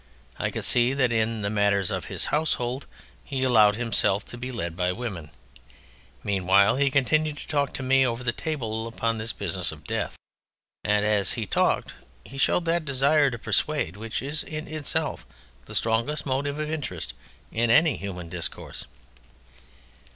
I 0.39 0.49
could 0.49 0.65
see 0.65 0.93
that 0.95 1.11
in 1.11 1.43
the 1.43 1.51
matters 1.51 1.91
of 1.91 2.05
his 2.05 2.25
household 2.33 2.87
he 3.23 3.43
allowed 3.43 3.75
himself 3.75 4.25
to 4.29 4.35
be 4.35 4.51
led 4.51 4.75
by 4.75 4.91
women. 4.93 5.29
Meanwhile 6.23 6.77
he 6.77 6.89
continued 6.89 7.37
to 7.37 7.47
talk 7.47 7.71
to 7.75 7.83
me 7.83 8.03
over 8.03 8.23
the 8.23 8.31
table 8.31 8.87
upon 8.87 9.19
this 9.19 9.31
business 9.31 9.71
of 9.71 9.83
Death, 9.83 10.15
and 10.83 11.05
as 11.05 11.33
he 11.33 11.45
talked 11.45 11.93
he 12.25 12.39
showed 12.39 12.65
that 12.65 12.83
desire 12.83 13.29
to 13.29 13.37
persuade 13.37 13.95
which 13.95 14.23
is 14.23 14.41
in 14.41 14.67
itself 14.67 15.23
the 15.65 15.75
strongest 15.75 16.25
motive 16.25 16.57
of 16.57 16.67
interest 16.71 17.13
in 17.51 17.69
any 17.69 17.95
human 17.97 18.27
discourse. 18.27 18.85